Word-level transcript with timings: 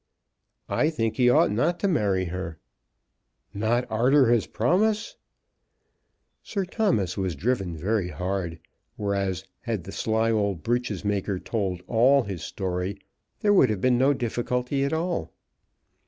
"I 0.67 0.89
think 0.89 1.17
he 1.17 1.29
ought 1.29 1.51
not 1.51 1.79
to 1.81 1.87
marry 1.87 2.25
her." 2.25 2.57
"Not 3.53 3.85
arter 3.87 4.29
his 4.31 4.47
promise?" 4.47 5.15
Sir 6.41 6.65
Thomas 6.65 7.17
was 7.17 7.35
driven 7.35 7.77
very 7.77 8.09
hard, 8.09 8.59
whereas 8.95 9.43
had 9.59 9.83
the 9.83 9.91
sly 9.91 10.31
old 10.31 10.63
breeches 10.63 11.05
maker 11.05 11.37
told 11.37 11.83
all 11.85 12.23
his 12.23 12.41
story, 12.43 12.97
there 13.41 13.53
would 13.53 13.69
have 13.69 13.79
been 13.81 13.99
no 13.99 14.11
difficulty 14.11 14.83
at 14.83 14.91
all. 14.91 15.33